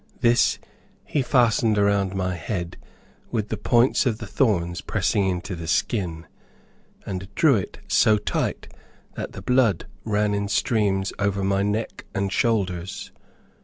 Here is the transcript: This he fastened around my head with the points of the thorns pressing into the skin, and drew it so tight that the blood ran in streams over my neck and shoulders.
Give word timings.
This 0.21 0.57
he 1.05 1.21
fastened 1.21 1.77
around 1.77 2.15
my 2.15 2.33
head 2.33 2.75
with 3.29 3.49
the 3.49 3.55
points 3.55 4.07
of 4.07 4.17
the 4.17 4.25
thorns 4.25 4.81
pressing 4.81 5.27
into 5.27 5.55
the 5.55 5.67
skin, 5.67 6.25
and 7.05 7.27
drew 7.35 7.53
it 7.53 7.77
so 7.87 8.17
tight 8.17 8.67
that 9.13 9.33
the 9.33 9.43
blood 9.43 9.85
ran 10.03 10.33
in 10.33 10.47
streams 10.47 11.13
over 11.19 11.43
my 11.43 11.61
neck 11.61 12.05
and 12.15 12.31
shoulders. 12.31 13.11